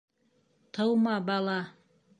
[0.73, 1.59] Тыума бала!